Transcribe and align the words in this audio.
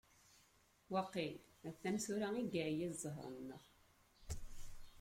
Waqil 0.93 1.35
atan 1.67 1.95
tura 2.03 2.27
i 2.41 2.43
yeεya 2.53 2.89
ẓẓher-nneɣ. 3.01 3.63